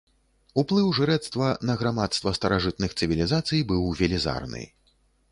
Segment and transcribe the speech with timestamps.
[0.59, 4.63] Уплыў жрэцтва на грамадства старажытных цывілізацый быў велізарны.